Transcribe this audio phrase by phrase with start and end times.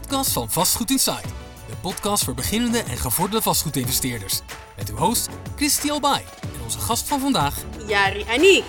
[0.00, 1.28] podcast van Vastgoed Inside.
[1.68, 4.40] De podcast voor beginnende en gevorderde vastgoedinvesteerders.
[4.76, 8.64] Met uw host Christy Albay en onze gast van vandaag, Jari Aniek.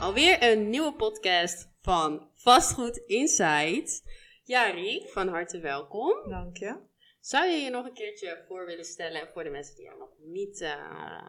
[0.00, 4.02] Alweer een nieuwe podcast van Vastgoed Insight.
[4.44, 6.28] Jari, van harte welkom.
[6.28, 6.76] Dank je.
[7.20, 10.10] Zou je je nog een keertje voor willen stellen voor de mensen die jou nog
[10.18, 11.28] niet, uh,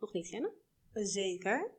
[0.00, 0.52] nog niet kennen?
[0.92, 1.70] Zeker.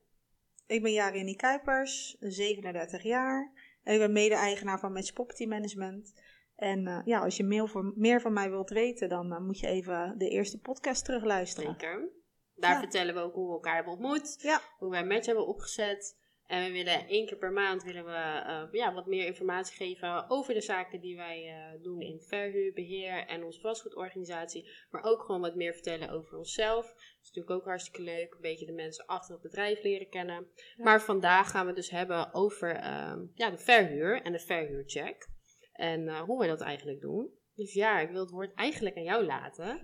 [0.68, 3.55] Ik ben Jari Kuipers, 37 jaar.
[3.86, 6.14] En ik ben mede-eigenaar van Match Property Management.
[6.56, 9.60] En uh, ja, als je meer, voor, meer van mij wilt weten, dan uh, moet
[9.60, 11.72] je even de eerste podcast terugluisteren.
[11.72, 12.10] Zeker.
[12.56, 12.80] Daar ja.
[12.80, 14.62] vertellen we ook hoe we elkaar hebben ontmoet, ja.
[14.78, 16.18] hoe wij Match hebben opgezet.
[16.48, 20.30] En we willen één keer per maand willen we, uh, ja, wat meer informatie geven
[20.30, 24.70] over de zaken die wij uh, doen in verhuur, beheer en onze vastgoedorganisatie.
[24.90, 26.86] Maar ook gewoon wat meer vertellen over onszelf.
[26.86, 28.34] Dat is natuurlijk ook hartstikke leuk.
[28.34, 30.48] Een beetje de mensen achter het bedrijf leren kennen.
[30.76, 30.84] Ja.
[30.84, 35.28] Maar vandaag gaan we het dus hebben over uh, ja, de verhuur en de verhuurcheck.
[35.76, 37.30] En eh, hoe wij dat eigenlijk doen.
[37.56, 39.80] Dus ja, ik wil het woord eigenlijk aan jou laten.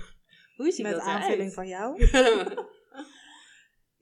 [0.56, 1.94] hoe is die Met aanvulling van jou.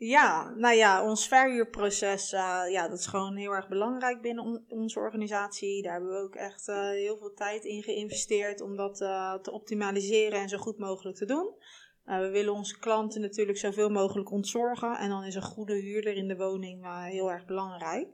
[0.07, 4.65] Ja, nou ja, ons verhuurproces, uh, ja, dat is gewoon heel erg belangrijk binnen on
[4.69, 5.83] onze organisatie.
[5.83, 9.53] Daar hebben we ook echt uh, heel veel tijd in geïnvesteerd om dat uh, te
[9.53, 11.55] optimaliseren en zo goed mogelijk te doen.
[12.05, 16.29] we willen onze klanten natuurlijk zoveel mogelijk ontzorgen en dan is een goede huurder in
[16.29, 18.09] de woning heel erg belangrijk.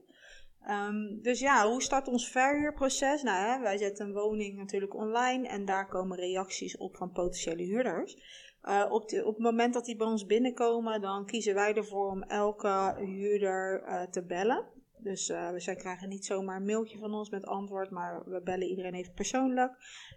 [0.68, 3.22] Um, dus ja, hoe start ons verhuurproces?
[3.22, 7.62] Nou, hè, wij zetten een woning natuurlijk online en daar komen reacties op van potentiële
[7.62, 8.16] huurders.
[8.64, 12.10] Uh, op, de, op het moment dat die bij ons binnenkomen, dan kiezen wij ervoor
[12.10, 14.64] om elke huurder uh, te bellen.
[14.98, 18.68] Dus uh, zij krijgen niet zomaar een mailtje van ons met antwoord, maar we bellen
[18.68, 19.72] iedereen even persoonlijk.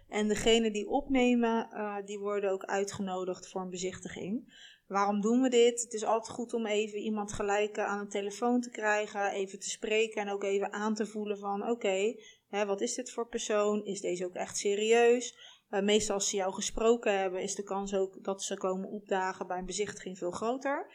[0.08, 1.68] En degene die opnemen,
[2.04, 4.52] die worden ook uitgenodigd voor een bezichtiging.
[4.86, 5.82] Waarom doen we dit?
[5.82, 9.70] Het is altijd goed om even iemand gelijk aan een telefoon te krijgen, even te
[9.70, 12.14] spreken en ook even aan te voelen van oké,
[12.50, 13.84] wat is dit voor persoon?
[13.84, 15.53] Is deze ook echt serieus?
[15.70, 19.46] Uh, meestal als ze jou gesproken hebben, is de kans ook dat ze komen opdagen
[19.46, 20.86] bij een bezichtiging veel groter.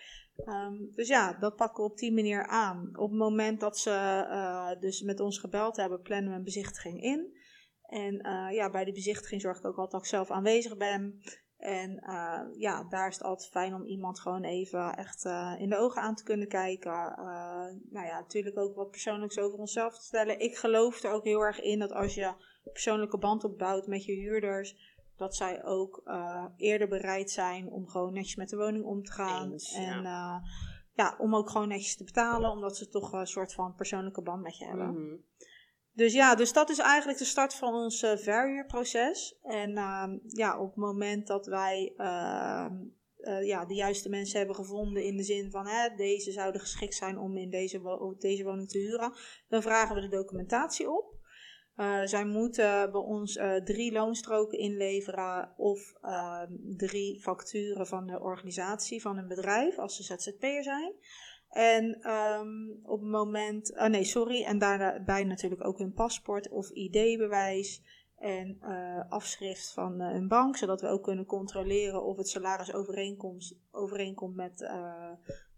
[0.46, 2.90] Um, dus ja, dat pakken we op die manier aan.
[2.98, 3.90] Op het moment dat ze
[4.30, 7.38] uh, dus met ons gebeld hebben, plannen we een bezichtiging in.
[7.82, 11.22] En uh, ja, bij de bezichtiging zorg ik ook altijd dat ik zelf aanwezig ben.
[11.58, 12.04] En
[12.58, 15.26] ja, daar is het altijd fijn om iemand gewoon even echt
[15.60, 16.92] in de ogen aan te kunnen kijken.
[17.90, 20.40] nou ja, natuurlijk ook wat persoonlijks over onszelf te stellen.
[20.40, 22.34] Ik geloof er ook heel erg in dat als je
[22.64, 28.14] persoonlijke band opbouwt met je huurders, dat zij ook uh, eerder bereid zijn om gewoon
[28.14, 29.52] netjes met de woning om te gaan.
[29.52, 30.42] Eens, en ja.
[30.42, 30.50] Uh,
[30.94, 34.42] ja, om ook gewoon netjes te betalen, omdat ze toch een soort van persoonlijke band
[34.42, 34.90] met je hebben.
[34.90, 35.24] Mm -hmm.
[35.94, 39.40] Dus ja, dus dat is eigenlijk de start van ons uh, verhuurproces.
[39.44, 45.04] En uh, ja, op het moment dat wij uh, ja, de juiste mensen hebben gevonden
[45.04, 48.70] in de zin van hè, deze zouden geschikt zijn om in deze, wo deze woning
[48.70, 49.14] te huren,
[49.48, 51.09] dan vragen we de documentatie op.
[51.80, 56.42] Uh, zij moeten bij ons uh, drie loonstroken inleveren of uh,
[56.78, 60.94] drie facturen van de organisatie van een bedrijf als ze ZZP'er zijn.
[61.50, 66.70] En um, op het moment, oh nee, sorry, en daarbij natuurlijk ook hun paspoort of
[66.70, 67.84] ID-bewijs
[68.18, 68.60] en
[69.10, 74.72] afschrift van hun bank, zodat we ook kunnen controleren of het salaris overeenkomt, overeenkomt met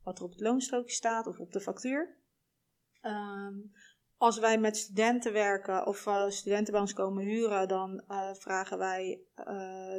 [0.03, 2.17] wat er op het loonstrookje staat of op de factuur.
[3.01, 3.71] Um,
[4.21, 8.77] als wij met studenten werken of uh, studenten bij ons komen huren, dan uh, vragen
[8.77, 9.45] wij uh,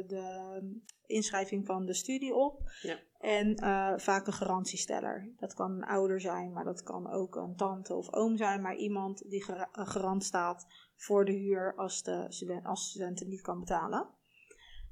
[0.07, 2.61] de inschrijving van de studie op.
[2.81, 2.97] Ja.
[3.19, 3.57] En
[3.99, 5.33] vaak een garantiesteller.
[5.37, 8.61] Dat kan een ouder zijn, maar dat kan ook een tante of oom zijn.
[8.61, 13.19] Maar iemand die gar garant staat voor de huur als de student, als de student
[13.19, 14.07] het niet kan betalen.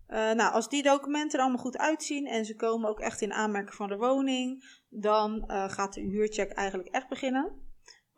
[0.08, 3.76] nou, als die documenten er allemaal goed uitzien en ze komen ook echt in aanmerking
[3.76, 7.71] van de woning, dan gaat de huurcheck eigenlijk echt beginnen.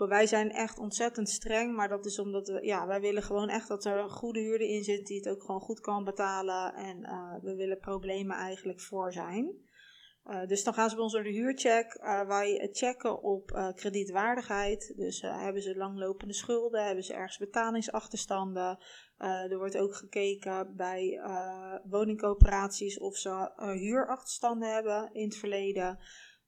[0.07, 3.67] Wij zijn echt ontzettend streng, maar dat is omdat we, ja, wij willen gewoon echt
[3.67, 6.73] dat er een goede huurder in zit die het ook gewoon goed kan betalen.
[6.73, 9.71] En uh, we willen problemen eigenlijk voor zijn.
[10.25, 11.97] Uh, dus dan gaan ze bij ons door de huurcheck.
[12.01, 14.93] Uh, wij checken op kredietwaardigheid.
[14.95, 18.79] Dus hebben ze langlopende schulden, hebben ze ergens betalingsachterstanden.
[19.17, 21.21] er wordt ook gekeken bij
[21.83, 25.99] woningcoöperaties of ze huurachterstanden hebben in het verleden.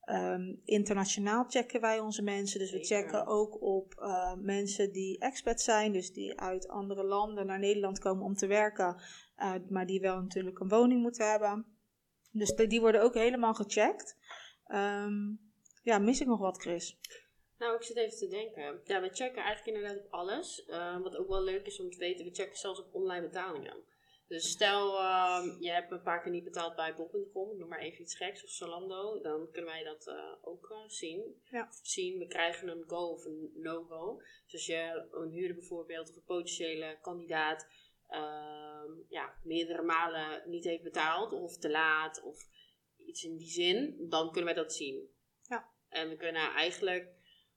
[0.10, 2.60] Um, internationaal checken wij onze mensen.
[2.60, 5.92] Dus we checken ook op uh, mensen die expat zijn.
[5.92, 9.02] Dus die uit andere landen naar Nederland komen om te werken.
[9.38, 11.66] Uh, maar die wel natuurlijk een woning moeten hebben.
[12.32, 14.18] Dus die worden ook helemaal gecheckt.
[14.68, 15.40] Um,
[15.84, 16.98] ja, mis ik nog wat, Chris?
[17.58, 18.82] Nou, ik zit even te denken.
[18.84, 20.66] Ja, we checken eigenlijk inderdaad op alles.
[20.68, 23.76] Uh, wat ook wel leuk is om te weten, we checken zelfs op online betalingen.
[24.28, 28.02] Dus stel, ehm, je hebt een paar keer niet betaald bij bol.com, noem maar even
[28.02, 31.42] iets geks, of Zalando, dan kunnen wij dat eh, ook uh, zien.
[31.50, 31.68] Ja.
[31.82, 32.18] zien.
[32.18, 34.18] We krijgen een go of een no-go.
[34.46, 37.68] Dus als je een huurder bijvoorbeeld, of een potentiële kandidaat,
[38.08, 42.38] ehm, ja, meerdere malen niet heeft betaald, of te laat, of
[42.98, 45.10] iets in die zin, dan kunnen wij dat zien.
[45.42, 45.70] Ja.
[45.90, 47.10] En we kunnen eigenlijk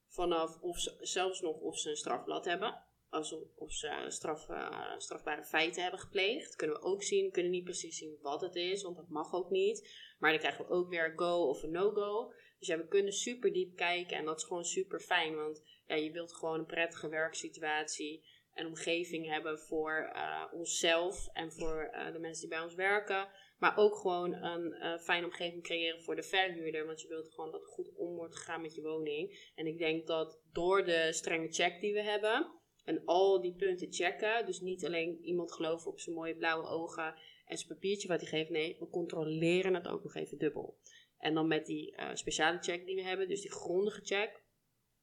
[0.09, 4.99] vanaf, of ze- zelfs nog of ze een strafblad hebben, alsof of ze straf, eh,
[4.99, 6.57] strafbare feiten hebben gepleegd.
[6.57, 7.25] Kunnen we ook zien.
[7.25, 9.91] We kunnen niet precies zien wat het is, want dat mag ook niet.
[10.19, 12.33] Maar dan krijgen we ook weer een go of een no-go.
[12.59, 15.37] Dus ja, we kunnen super diep kijken en dat is gewoon super fijn.
[15.37, 21.53] Want ja, je wilt gewoon een prettige werksituatie en omgeving hebben voor eh, onszelf en
[21.53, 23.29] voor eh, de mensen die bij ons werken.
[23.59, 26.87] Maar ook gewoon een fijne omgeving creëren voor de verhuurder.
[26.87, 29.51] Want je wilt gewoon dat er goed om wordt gegaan met je woning.
[29.55, 32.58] En ik denk dat door de strenge check die we hebben
[32.89, 34.47] en al die punten checken.
[34.47, 37.15] Dus niet alleen iemand geloven op zijn mooie blauwe ogen
[37.47, 38.51] en zijn papiertje wat hij geeft.
[38.51, 40.79] Nee, we controleren het ook nog even dubbel.
[41.19, 44.43] En dan met die eh, speciale check die we hebben, dus die grondige check.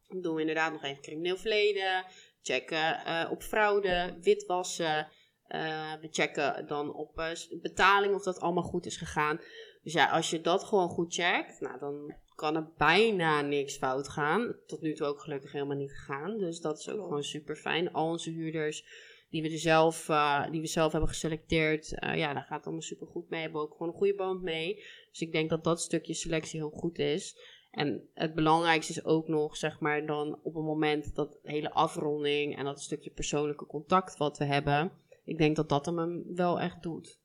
[0.07, 2.05] Dan doen we inderdaad nog even crimineel verleden.
[2.41, 5.07] Checken eh, op fraude, witwassen.
[5.47, 7.15] Eh, we checken dan op
[7.61, 9.39] betaling of dat allemaal goed is gegaan.
[9.81, 14.09] Dus ja, als je dat gewoon goed checkt, nou, dan kan er bijna niks fout
[14.09, 14.55] gaan.
[14.65, 16.37] Tot nu toe ook gelukkig helemaal niet gegaan.
[16.37, 17.93] Dus dat is ook gewoon super fijn.
[17.93, 18.85] Al onze huurders
[19.29, 22.65] die we, er zelf, eh, die we zelf hebben geselecteerd, eh, ja, daar gaat het
[22.65, 23.41] allemaal super goed mee.
[23.41, 24.75] Hebben ook gewoon een goede band mee.
[25.09, 27.37] Dus ik denk dat dat stukje selectie heel goed is.
[27.71, 32.57] En het belangrijkste is ook nog, zeg maar, dan op het moment dat hele afronding
[32.57, 34.91] en dat stukje persoonlijke contact wat we hebben.
[35.23, 37.19] Ik denk dat dat hem wel echt doet.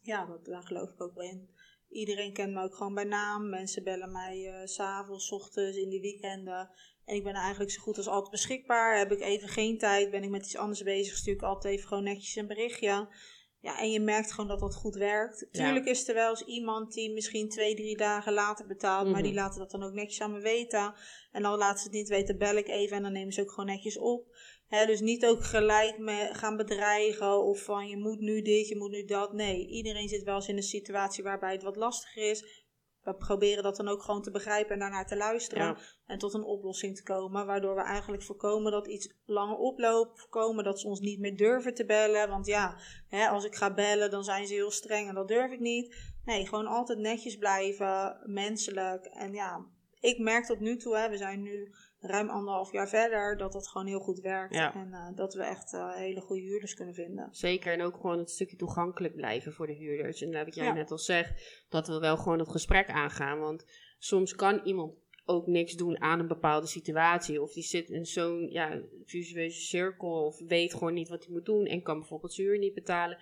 [0.00, 1.48] Ja, dat, daar geloof ik ook wel in.
[1.94, 3.48] Iedereen kent me ook gewoon bij naam.
[3.48, 6.70] Mensen bellen mij eh, s s'avonds, ochtends, in de weekenden.
[7.04, 8.98] En ik ben eigenlijk zo goed als altijd beschikbaar.
[8.98, 11.88] Heb ik even geen tijd, ben ik met iets anders bezig, stuur ik altijd even
[11.88, 13.08] gewoon netjes een berichtje.
[13.60, 15.46] Ja, en je merkt gewoon dat dat goed werkt.
[15.50, 15.64] Ja.
[15.64, 19.22] Tuurlijk is er wel eens iemand die misschien twee, drie dagen later betaalt, maar Mhm.
[19.22, 20.94] die laten dat dan ook netjes aan me weten.
[21.32, 23.50] En dan laten ze het niet weten, bel ik even en dan nemen ze ook
[23.50, 24.36] gewoon netjes op.
[24.86, 28.90] Dus niet ook gelijk me gaan bedreigen of van je moet nu dit, je moet
[28.90, 29.32] nu dat.
[29.32, 32.62] Nee, iedereen zit wel eens in een situatie waarbij het wat lastiger is.
[33.02, 35.66] We proberen dat dan ook gewoon te begrijpen en daarnaar te luisteren.
[35.66, 35.78] Ja.
[36.06, 37.46] En tot een oplossing te komen.
[37.46, 40.20] Waardoor we eigenlijk voorkomen dat iets langer oploopt.
[40.20, 42.28] Voorkomen dat ze ons niet meer durven te bellen.
[42.28, 42.78] Want ja,
[43.08, 45.96] hè, als ik ga bellen, dan zijn ze heel streng en dat durf ik niet.
[46.24, 49.04] Nee, gewoon altijd netjes blijven, menselijk.
[49.04, 49.66] En ja,
[50.00, 53.68] ik merk tot nu toe, hè, we zijn nu ruim anderhalf jaar verder, dat dat
[53.68, 54.54] gewoon heel goed werkt.
[54.54, 54.74] Ja.
[54.74, 57.28] En eh, dat we echt eh, hele goede huurders kunnen vinden.
[57.30, 60.22] Zeker, en ook gewoon het stukje toegankelijk blijven voor de huurders.
[60.22, 60.72] En wat jij Ja.
[60.72, 63.38] net al zegt, dat we wel gewoon het gesprek aangaan.
[63.38, 63.64] Want
[63.98, 64.92] soms kan iemand
[65.24, 67.42] ook niks doen aan een bepaalde situatie.
[67.42, 71.44] Of die zit in zo'n ja, visueuze cirkel of weet gewoon niet wat hij moet
[71.44, 73.18] doen en kan bijvoorbeeld zijn huur niet betalen.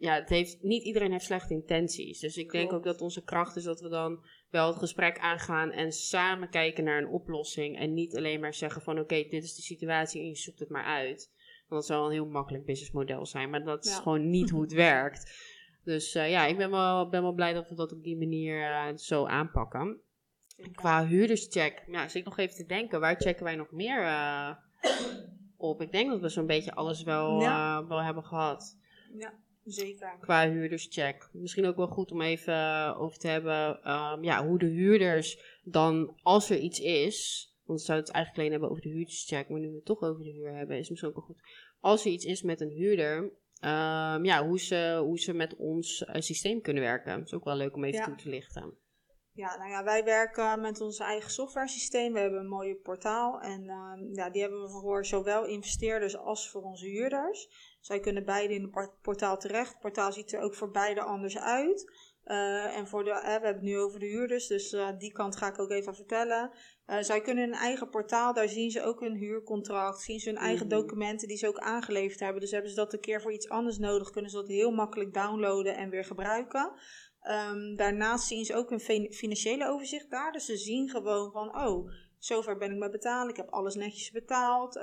[0.00, 2.20] Ja, het heeft, niet iedereen heeft slechte intenties.
[2.20, 2.86] Dus ik denk Klopt.
[2.86, 6.84] ook dat onze kracht is dat we dan wel het gesprek aangaan en samen kijken
[6.84, 7.78] naar een oplossing.
[7.78, 10.68] En niet alleen maar zeggen van oké, dit is de situatie en je zoekt het
[10.68, 11.32] maar uit.
[11.68, 13.50] Want dat zou een heel makkelijk businessmodel zijn.
[13.50, 13.96] Maar dat is Ja.
[14.00, 15.46] gewoon niet hoe het werkt.
[15.84, 18.70] Dus eh, ja, ik ben wel, ben wel blij dat we dat op die manier
[18.70, 20.00] eh, zo aanpakken.
[20.74, 23.00] Qua huurderscheck, ja, zit ik nog even te denken.
[23.00, 24.50] Waar checken wij nog meer eh,
[25.56, 25.80] op?
[25.82, 27.86] Ik denk dat we zo'n beetje alles wel, Ja.
[27.86, 28.76] wel hebben gehad.
[29.18, 29.32] Ja,
[29.70, 30.16] zeker.
[30.20, 31.28] Qua huurderscheck.
[31.32, 35.58] Misschien ook wel goed om even eh, over te hebben ehm, ja, hoe de huurders
[35.62, 37.46] dan, als er iets is...
[37.64, 40.02] Want we zouden het eigenlijk alleen hebben over de huurderscheck, maar nu we het toch
[40.02, 41.40] over de huur hebben, is misschien ook wel goed.
[41.80, 46.04] Als er iets is met een huurder, ehm, ja, hoe ze, hoe ze met ons
[46.04, 47.18] eh, systeem kunnen werken.
[47.18, 48.04] Dat is ook wel leuk om even Ja.
[48.04, 48.78] toe te lichten.
[49.32, 52.12] Ja, nou ja, wij werken met ons eigen software systeem.
[52.12, 56.50] We hebben een mooie portaal en ehm, ja, die hebben we voor zowel investeerders als
[56.50, 57.48] voor onze huurders.
[57.80, 59.70] Zij kunnen beide in het por- portaal terecht.
[59.70, 61.92] Het portaal ziet er ook voor beide anders uit.
[62.24, 65.12] Eh, en voor de, eh, we hebben het nu over de huurders, dus eh, die
[65.12, 66.50] kant ga ik ook even vertellen.
[67.00, 70.66] Zij kunnen een eigen portaal, daar zien ze ook hun huurcontract, zien ze hun eigen
[70.66, 70.76] Mhm.
[70.76, 72.40] documenten die ze ook aangeleverd hebben.
[72.40, 75.14] Dus hebben ze dat een keer voor iets anders nodig, kunnen ze dat heel makkelijk
[75.14, 76.72] downloaden en weer gebruiken.
[77.20, 80.32] Ehm, daarnaast zien ze ook een fin- financiële overzicht daar.
[80.32, 83.30] Dus ze zien gewoon van, oh, zover ben ik met betalen.
[83.30, 84.76] Ik heb alles netjes betaald.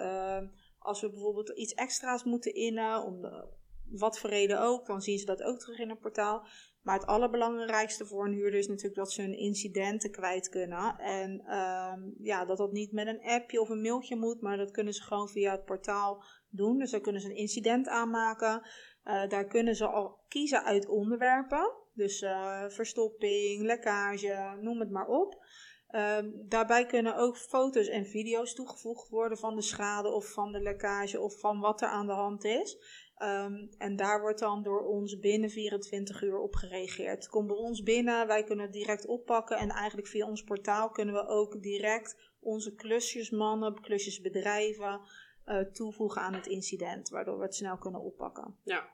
[0.86, 3.48] Als we bijvoorbeeld iets extra's moeten innen, om de,
[3.90, 6.48] wat voor reden ook, dan zien ze dat ook terug in het portaal.
[6.82, 10.98] Maar het allerbelangrijkste voor een huurder is natuurlijk dat ze hun incidenten kwijt kunnen.
[10.98, 14.72] En ehm, ja, dat dat niet met een appje of een mailtje moet, maar dat
[14.72, 16.78] kunnen ze gewoon via het portaal doen.
[16.78, 18.62] Dus dan kunnen ze een incident aanmaken.
[19.04, 21.72] Eh, daar kunnen ze al kiezen uit onderwerpen.
[21.94, 25.46] Dus eh, verstopping, lekkage, noem het maar op.
[25.96, 30.60] Ehm, daarbij kunnen ook foto's en video's toegevoegd worden van de schade of van de
[30.60, 32.78] lekkage of van wat er aan de hand is.
[33.16, 37.28] Ehm, en daar wordt dan door ons binnen 24 uur op gereageerd.
[37.28, 39.58] Komt bij ons binnen, wij kunnen het direct oppakken.
[39.58, 45.02] En eigenlijk via ons portaal kunnen we ook direct onze klusjesmannen, klusjesbedrijven
[45.46, 47.10] uh, toevoegen aan het incident.
[47.10, 48.60] Waardoor we het snel kunnen oppakken.
[48.64, 48.90] Ja,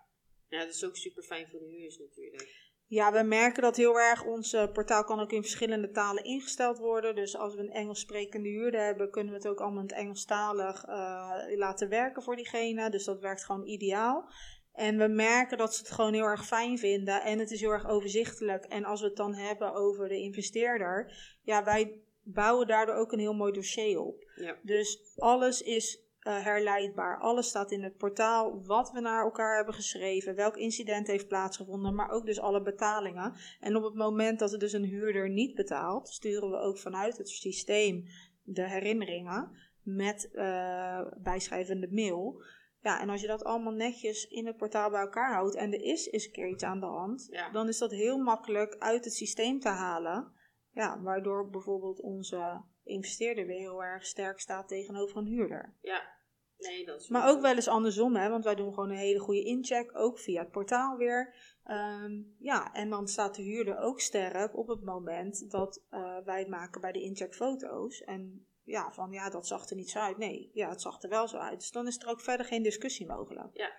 [0.47, 2.70] ja dat is ook super fijn voor de huurders natuurlijk.
[2.91, 4.25] Ja, we merken dat heel erg.
[4.25, 7.15] Ons uh, portaal kan ook in verschillende talen ingesteld worden.
[7.15, 9.97] Dus als we een Engels sprekende huurder hebben, kunnen we het ook allemaal in het
[9.97, 12.89] Engelstalig uh, laten werken voor diegene.
[12.89, 14.29] Dus dat werkt gewoon ideaal.
[14.73, 17.21] En we merken dat ze het gewoon heel erg fijn vinden.
[17.21, 18.65] En het is heel erg overzichtelijk.
[18.65, 23.19] En als we het dan hebben over de investeerder, ja, wij bouwen daardoor ook een
[23.19, 24.23] heel mooi dossier op.
[24.35, 24.57] Ja.
[24.61, 27.19] Dus alles is uh, herleidbaar.
[27.19, 31.95] Alles staat in het portaal, wat we naar elkaar hebben geschreven, welk incident heeft plaatsgevonden,
[31.95, 33.33] maar ook dus alle betalingen.
[33.59, 37.17] En op het moment dat er dus een huurder niet betaalt, sturen we ook vanuit
[37.17, 38.03] het systeem
[38.43, 39.51] de herinneringen
[39.83, 42.43] met uh, bijschrijvende mail.
[42.81, 45.81] Ja, en als je dat allemaal netjes in het portaal bij elkaar houdt en er
[45.81, 47.51] is eens een keer iets aan de hand, Ja.
[47.51, 50.31] dan is dat heel makkelijk uit het systeem te halen.
[50.73, 55.75] Ja, waardoor bijvoorbeeld onze investeerder weer heel erg sterk staat tegenover een huurder.
[55.81, 56.01] Ja,
[56.57, 59.19] nee, dat is Maar ook wel eens andersom, hè, want wij doen gewoon een hele
[59.19, 61.35] goede incheck, ook via het portaal weer.
[61.63, 66.39] Ehm, ja, en dan staat de huurder ook sterk op het moment dat eh, wij
[66.39, 68.01] het maken bij de incheck foto's.
[68.01, 70.17] En ja, van ja, dat zag er niet zo uit.
[70.17, 71.59] Nee, ja, het zag er wel zo uit.
[71.59, 73.49] Dus dan is er ook verder geen discussie mogelijk.
[73.53, 73.71] Ja,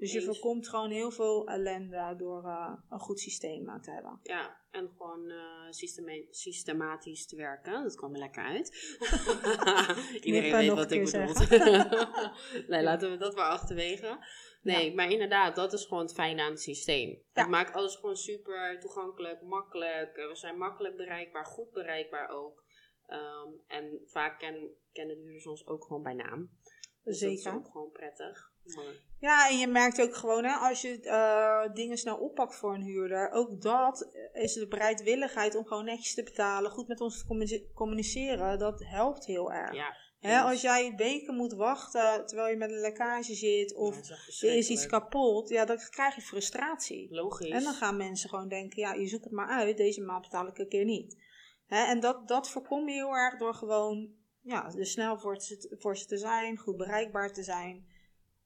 [0.00, 4.20] Dus je voorkomt gewoon heel veel ellende door eh, een goed systeem aan te hebben.
[4.22, 7.82] Ja, en gewoon eh, systema- systematisch te werken.
[7.82, 8.98] Dat kwam er lekker uit.
[10.26, 11.34] Iedereen weet wat ik bedoel.
[12.68, 14.18] nee, laten we dat maar achterwege.
[14.62, 17.08] Nee, maar inderdaad, dat is gewoon het fijne aan het systeem.
[17.08, 17.22] Ja.
[17.32, 20.16] Het maakt alles gewoon super toegankelijk, makkelijk.
[20.16, 22.64] Eh, We zijn makkelijk bereikbaar, goed bereikbaar ook.
[23.06, 26.50] Ehm, en vaak ken, kennen de huurders ons ook gewoon bij naam.
[27.04, 27.58] Dus dat is Zeker.
[27.58, 28.52] ook gewoon prettig.
[29.20, 32.82] Ja, en je merkt ook gewoon, hè, als je eh, dingen snel oppakt voor een
[32.82, 37.26] huurder, ook dat is de bereidwilligheid om gewoon netjes te betalen, goed met ons te
[37.26, 39.74] communice- communiceren, dat helpt heel erg.
[39.74, 44.48] ja, Hè, als jij weken moet wachten terwijl je met een lekkage zit of Ja,
[44.48, 47.14] er is iets kapot, ja, dan krijg je frustratie.
[47.14, 47.50] Logisch.
[47.50, 50.46] En dan gaan mensen gewoon denken, ja, je zoekt het maar uit, deze maand betaal
[50.46, 51.16] ik een keer niet.
[51.66, 55.36] Hè, en dat, dat voorkom je heel erg door gewoon ja, dus snel voor
[55.78, 57.86] voor ze te zijn, goed bereikbaar te zijn.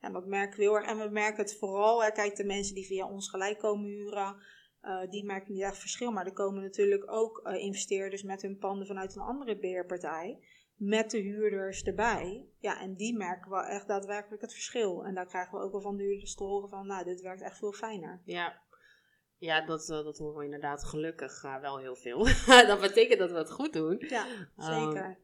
[0.05, 0.87] En dat merken we heel erg.
[0.87, 4.37] En we merken het vooral, hè, kijk, de mensen die via ons gelijk komen huren,
[4.81, 6.13] eh, die merken niet echt verschil.
[6.13, 10.39] Maar er komen natuurlijk ook eh, investeerders met hun panden vanuit een andere beheerpartij.
[10.75, 12.49] Met de huurders erbij.
[12.59, 15.05] Ja, en die merken wel echt daadwerkelijk het verschil.
[15.05, 17.43] En daar krijgen we ook wel van de huurders te horen van, nou, dit werkt
[17.43, 18.23] echt veel fijner.
[18.25, 18.63] Ja,
[19.39, 22.25] ja dat, eh, dat horen we inderdaad gelukkig wel heel veel.
[22.73, 24.05] dat betekent dat we het goed doen.
[24.09, 25.19] Ja, zeker.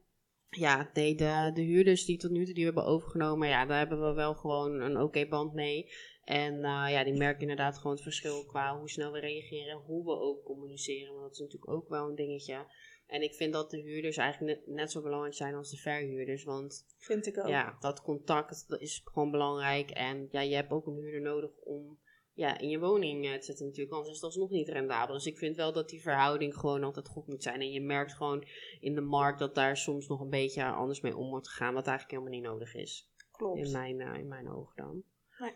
[0.57, 3.77] Ja, nee, de, de huurders die tot nu toe die we hebben overgenomen, ja, daar
[3.77, 5.91] hebben we wel gewoon een oké band mee.
[6.23, 10.03] En eh, ja, die merken inderdaad gewoon het verschil qua hoe snel we reageren, hoe
[10.03, 11.11] we ook communiceren.
[11.11, 12.65] Want dat is natuurlijk ook wel een dingetje.
[13.07, 16.43] En ik vind dat de huurders eigenlijk net, net zo belangrijk zijn als de verhuurders.
[16.43, 17.47] Want Vind ik ook.
[17.47, 19.89] ja, dat contact dat is gewoon belangrijk.
[19.89, 21.99] En ja, je hebt ook een huurder nodig om
[22.33, 23.95] ja, in je woning eh, te zetten natuurlijk.
[23.95, 25.13] Anders is dat nog niet rendabel.
[25.13, 27.61] Dus ik vind wel dat die verhouding gewoon altijd goed moet zijn.
[27.61, 28.47] En je merkt gewoon
[28.79, 31.73] in de markt dat daar soms nog een beetje anders mee om wordt gegaan.
[31.73, 33.09] Wat eigenlijk helemaal niet nodig is.
[33.31, 33.65] Klopt.
[33.65, 35.03] In mijn, eh, in mijn ogen dan.
[35.39, 35.53] Nee.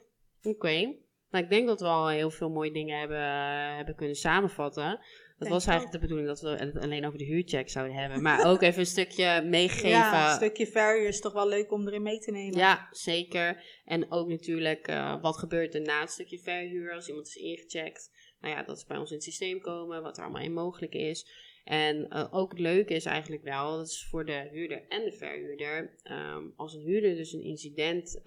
[0.54, 0.96] Oké.
[1.38, 5.00] Ik denk dat we al heel veel mooie dingen hebben, eh, hebben kunnen samenvatten.
[5.38, 8.22] Dat was eigenlijk de bedoeling dat we het alleen over de huurcheck zouden hebben.
[8.22, 9.90] Maar ook even een stukje meegeven.
[9.90, 12.58] Ja, een stukje verhuur is toch wel leuk om erin mee te nemen.
[12.58, 13.64] Ja, zeker.
[13.86, 18.12] En ook natuurlijk, eh, wat gebeurt er na het stukje verhuur als iemand is ingecheckt?
[18.40, 20.94] Nou ja, dat is bij ons in het systeem komen, wat er allemaal in mogelijk
[20.94, 21.28] is.
[21.64, 25.12] En eh, ook het leuke is eigenlijk wel, dat is voor de huurder en de
[25.12, 28.22] verhuurder, ehm, als een huurder dus een incident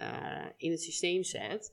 [0.57, 1.71] in het systeem zet,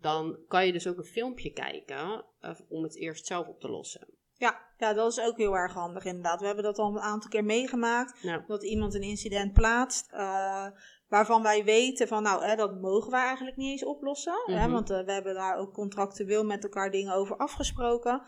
[0.00, 3.68] dan kan je dus ook een filmpje kijken eh, om het eerst zelf op te
[3.68, 4.08] lossen.
[4.38, 6.40] Ja, ja, dat is ook heel erg handig inderdaad.
[6.40, 8.22] We hebben dat al een aantal keer meegemaakt.
[8.46, 10.12] Dat iemand een incident plaatst.
[10.12, 10.66] eh,
[11.08, 14.42] waarvan wij weten van nou, hè, dat mogen we eigenlijk niet eens oplossen.
[14.46, 14.70] hè, Mhm.
[14.70, 18.22] want eh, we hebben daar ook contractueel met elkaar dingen over afgesproken.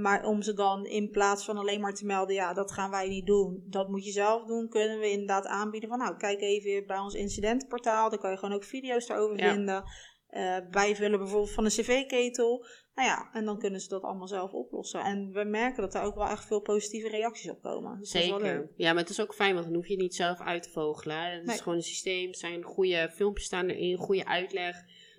[0.00, 3.08] Maar om ze dan in plaats van alleen maar te melden, ja, dat gaan wij
[3.08, 3.62] niet doen.
[3.66, 4.68] Dat moet je zelf doen.
[4.68, 8.10] Kunnen we inderdaad aanbieden van nou, kijk even bij ons incidentenportaal.
[8.10, 9.52] Daar kan je gewoon ook video's daarover Ja.
[9.52, 9.84] vinden.
[10.32, 12.66] Eh, bijvullen bijvoorbeeld van een cv-ketel.
[12.94, 15.00] Nou ja, en dan kunnen ze dat allemaal zelf oplossen.
[15.00, 17.98] En we merken dat er ook wel echt veel positieve reacties op komen.
[17.98, 18.46] Dus dat is wel leuk.
[18.48, 18.72] Zeker.
[18.76, 20.70] Ja, maar het is ook fijn, want dan hoef je het niet zelf uit te
[20.70, 21.32] vogelen.
[21.32, 21.54] Het Nee.
[21.54, 24.76] is gewoon een systeem, er zijn goede filmpjes staan erin, goede uitleg.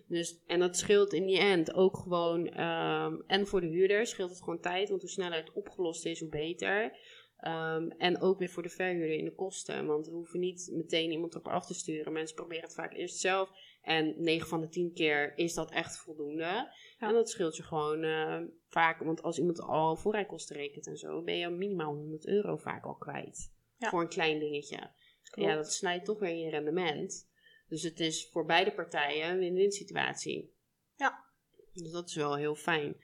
[0.08, 4.30] Dus, en dat scheelt in die end ook gewoon, ehm, en voor de huurder scheelt
[4.30, 6.98] het gewoon tijd, want hoe sneller het opgelost is, hoe beter.
[7.38, 9.86] Ehm, en ook weer voor de verhuurder in de kosten.
[9.86, 12.14] Want we hoeven niet meteen iemand op af te sturen.
[12.14, 13.50] Mensen proberen het vaak eerst zelf.
[13.84, 16.74] En 9 van de 10 keer is dat echt voldoende.
[16.98, 19.00] En dat scheelt je gewoon uh, vaak.
[19.00, 22.96] Want als iemand al voorrijkosten rekent en zo, ben je minimaal 100 euro vaak al
[22.96, 23.52] kwijt.
[23.78, 24.92] Voor een klein dingetje.
[25.36, 27.30] Ja, dat snijdt toch weer je rendement.
[27.68, 30.56] Dus het is voor beide partijen een win-win situatie.
[30.96, 31.26] Ja.
[31.74, 32.96] Dus dat is wel heel fijn.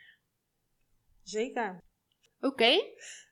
[1.24, 1.83] Zeker.
[2.39, 2.79] Oké.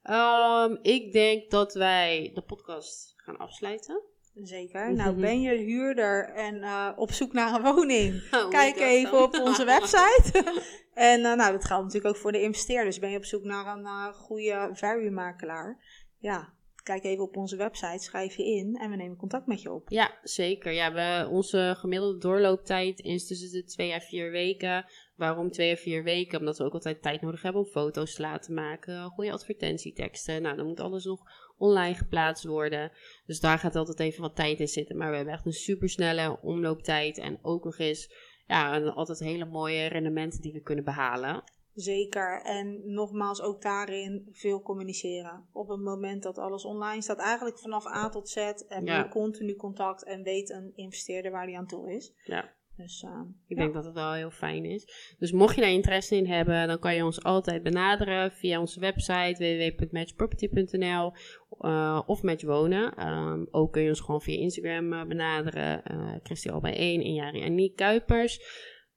[0.01, 4.03] Ehm, ik denk dat wij de podcast gaan afsluiten.
[4.43, 4.93] Zeker.
[4.93, 8.23] Nou, ben je huurder en uh, op zoek naar een woning?
[8.31, 10.43] Oh, Kijk even op onze website.
[10.93, 12.99] en uh, nou, dat geldt natuurlijk ook voor de investeerders.
[12.99, 15.83] Ben je op zoek naar een uh, goede verhuurmakelaar?
[16.19, 16.53] Ja,
[16.83, 19.89] kijk even op onze website, schrijf je in en we nemen contact met je op.
[19.89, 20.71] Ja, zeker.
[20.71, 24.85] Ja, we, onze gemiddelde doorlooptijd is tussen de twee à vier weken.
[25.17, 26.39] Waarom twee à vier weken?
[26.39, 30.41] Omdat we ook altijd tijd nodig hebben om foto's te laten maken, goede advertentieteksten.
[30.41, 31.21] Nou, dan moet alles nog
[31.57, 32.91] online geplaatst worden.
[33.25, 34.97] Dus daar gaat altijd even wat tijd in zitten.
[34.97, 38.13] Maar we hebben echt een supersnelle omlooptijd en ook nog eens
[38.47, 41.43] ja, altijd hele mooie rendementen die we kunnen behalen.
[41.73, 42.41] Zeker.
[42.41, 45.47] En nogmaals, ook daarin veel communiceren.
[45.51, 48.35] Op het moment dat alles online staat, eigenlijk vanaf A tot Z,
[48.67, 52.13] heb je continu contact en weet een investeerder waar die aan toe is.
[52.23, 52.55] Ja.
[52.77, 55.15] Dus uh, ik denk dat het wel heel fijn is.
[55.19, 58.79] Dus mocht je daar interesse in hebben, dan kan je ons altijd benaderen via onze
[58.79, 61.13] website www.matchproperty.nl
[61.59, 63.07] uh, of Matchwonen.
[63.07, 65.81] Um, ook kun je ons gewoon via Instagram uh, benaderen.
[65.91, 68.39] Uh, Christy Alba 1 en Jari Aniek Kuipers.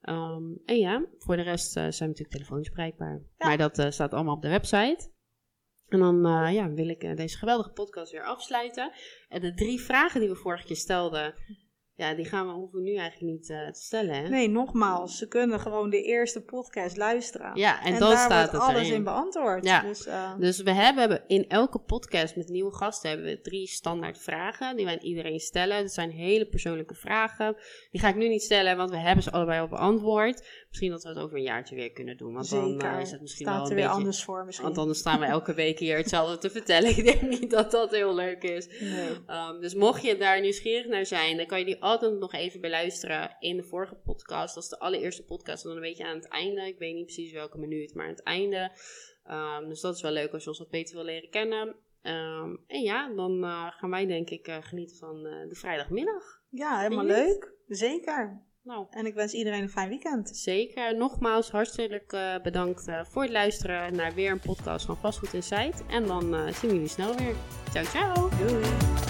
[0.02, 3.22] Um, en ja, voor de rest zijn we natuurlijk telefonisch bereikbaar.
[3.38, 3.46] Ja.
[3.46, 5.10] Maar dat staat allemaal op de website.
[5.88, 6.22] En dan
[6.52, 8.92] ja, wil ik deze geweldige podcast weer afsluiten.
[9.28, 11.34] En de drie vragen die we vorige keer stelden,
[12.00, 14.14] ja, die gaan we, hoeven nu eigenlijk niet uh, te stellen.
[14.14, 14.28] Hè?
[14.28, 17.50] Nee, nogmaals, ze kunnen gewoon de eerste podcast luisteren.
[17.54, 19.64] Ja, en, en dan staat het alles in beantwoord.
[19.64, 19.82] Ja.
[19.82, 20.38] Dus, uh...
[20.38, 24.84] dus we hebben in elke podcast met nieuwe gasten hebben we drie standaard vragen die
[24.84, 25.82] wij aan iedereen stellen.
[25.82, 27.56] Dat zijn hele persoonlijke vragen.
[27.90, 30.48] Die ga ik nu niet stellen, want we hebben ze allebei al beantwoord.
[30.68, 32.34] Misschien dat we het over een jaartje weer kunnen doen.
[32.34, 32.78] Want Zeker.
[32.78, 33.98] dan uh, is het misschien Staat wel een er weer beetje...
[33.98, 34.64] anders voor misschien.
[34.64, 36.90] Want dan staan we elke week hier hetzelfde te vertellen.
[36.98, 38.68] Ik denk niet dat dat heel leuk is.
[38.80, 39.38] Nee.
[39.38, 42.60] Um, dus mocht je daar nieuwsgierig naar zijn, dan kan je die altijd nog even
[42.60, 44.54] beluisteren in de vorige podcast.
[44.54, 46.66] Dat is de allereerste podcast, dan een beetje aan het einde.
[46.66, 48.70] Ik weet niet precies welke minuut, maar aan het einde.
[49.30, 51.68] Um, dus dat is wel leuk als je ons wat beter wil leren kennen.
[52.02, 56.42] Um, en ja, dan uh, gaan wij denk ik uh, genieten van uh, de vrijdagmiddag.
[56.48, 57.52] Ja, helemaal leuk.
[57.66, 58.42] Zeker.
[58.62, 58.86] Nou.
[58.90, 60.36] En ik wens iedereen een fijn weekend.
[60.36, 60.96] Zeker.
[60.96, 65.86] Nogmaals hartstikke uh, bedankt voor het luisteren naar weer een podcast van Vastgoed Insight.
[65.86, 67.34] En dan zien we jullie snel weer.
[67.70, 68.28] Ciao, ciao.
[68.28, 69.09] Doei.